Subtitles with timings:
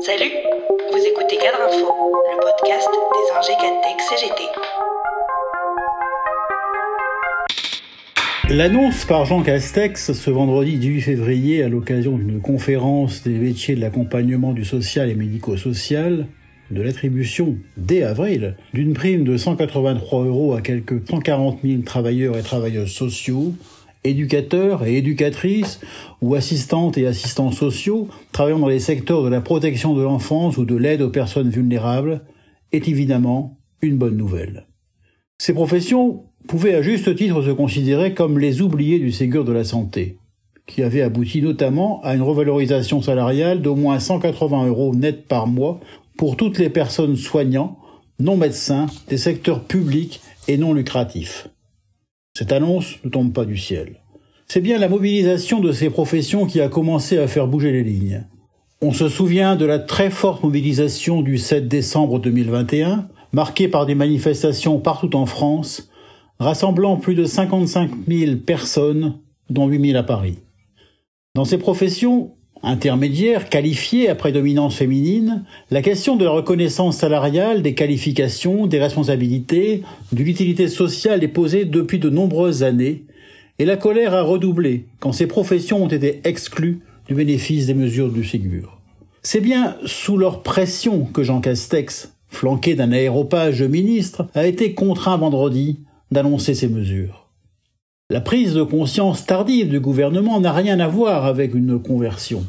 [0.00, 0.30] Salut,
[0.92, 1.92] vous écoutez Cadre Info,
[2.30, 4.42] le podcast des Cadtech CGT.
[8.50, 13.80] L'annonce par Jean Castex ce vendredi 18 février à l'occasion d'une conférence des métiers de
[13.80, 16.26] l'accompagnement du social et médico-social
[16.70, 22.42] de l'attribution, dès avril, d'une prime de 183 euros à quelques 140 000 travailleurs et
[22.42, 23.52] travailleuses sociaux,
[24.04, 25.80] éducateurs et éducatrices
[26.22, 30.64] ou assistantes et assistants sociaux travaillant dans les secteurs de la protection de l'enfance ou
[30.64, 32.22] de l'aide aux personnes vulnérables
[32.72, 34.66] est évidemment une bonne nouvelle.
[35.38, 39.64] Ces professions pouvaient à juste titre se considérer comme les oubliés du Ségur de la
[39.64, 40.18] santé,
[40.66, 45.80] qui avait abouti notamment à une revalorisation salariale d'au moins 180 euros net par mois
[46.16, 47.78] pour toutes les personnes soignants,
[48.18, 51.48] non médecins, des secteurs publics et non lucratifs.
[52.38, 53.96] Cette annonce ne tombe pas du ciel.
[54.46, 58.26] C'est bien la mobilisation de ces professions qui a commencé à faire bouger les lignes.
[58.80, 63.96] On se souvient de la très forte mobilisation du 7 décembre 2021, marquée par des
[63.96, 65.90] manifestations partout en France,
[66.38, 69.18] rassemblant plus de 55 000 personnes,
[69.50, 70.38] dont 8 000 à Paris.
[71.34, 77.74] Dans ces professions, intermédiaire, qualifiée à prédominance féminine, la question de la reconnaissance salariale, des
[77.74, 83.04] qualifications, des responsabilités, de l'utilité sociale est posée depuis de nombreuses années,
[83.58, 88.10] et la colère a redoublé quand ces professions ont été exclues du bénéfice des mesures
[88.10, 88.78] du Ségur.
[89.22, 95.16] C'est bien sous leur pression que Jean Castex, flanqué d'un aéropage ministre, a été contraint
[95.16, 97.27] vendredi d'annoncer ces mesures.
[98.10, 102.46] La prise de conscience tardive du gouvernement n'a rien à voir avec une conversion.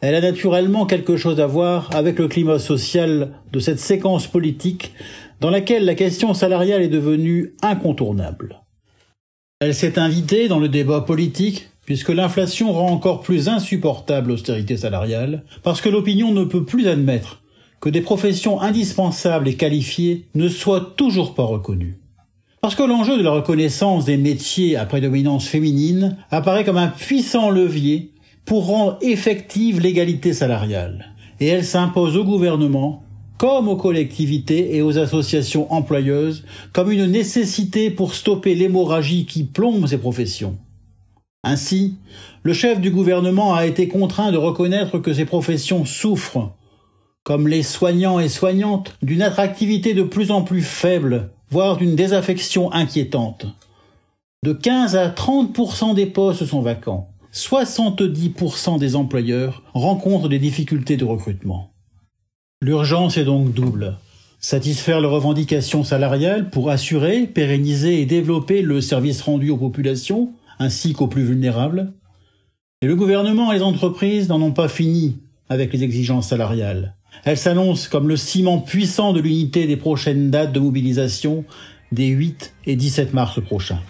[0.00, 4.92] Elle a naturellement quelque chose à voir avec le climat social de cette séquence politique
[5.40, 8.60] dans laquelle la question salariale est devenue incontournable.
[9.58, 15.42] Elle s'est invitée dans le débat politique puisque l'inflation rend encore plus insupportable l'austérité salariale,
[15.64, 17.42] parce que l'opinion ne peut plus admettre
[17.80, 22.01] que des professions indispensables et qualifiées ne soient toujours pas reconnues.
[22.62, 27.50] Parce que l'enjeu de la reconnaissance des métiers à prédominance féminine apparaît comme un puissant
[27.50, 28.12] levier
[28.44, 31.12] pour rendre effective l'égalité salariale.
[31.40, 33.02] Et elle s'impose au gouvernement
[33.36, 39.88] comme aux collectivités et aux associations employeuses comme une nécessité pour stopper l'hémorragie qui plombe
[39.88, 40.56] ces professions.
[41.42, 41.96] Ainsi,
[42.44, 46.52] le chef du gouvernement a été contraint de reconnaître que ces professions souffrent,
[47.24, 52.72] comme les soignants et soignantes, d'une attractivité de plus en plus faible voire d'une désaffection
[52.72, 53.44] inquiétante.
[54.42, 57.10] De 15 à 30% des postes sont vacants.
[57.34, 61.74] 70% des employeurs rencontrent des difficultés de recrutement.
[62.62, 63.98] L'urgence est donc double.
[64.40, 70.94] Satisfaire les revendications salariales pour assurer, pérenniser et développer le service rendu aux populations ainsi
[70.94, 71.92] qu'aux plus vulnérables.
[72.80, 75.18] Et le gouvernement et les entreprises n'en ont pas fini
[75.50, 76.94] avec les exigences salariales.
[77.24, 81.44] Elle s'annonce comme le ciment puissant de l'unité des prochaines dates de mobilisation
[81.92, 83.80] des 8 et 17 mars prochains.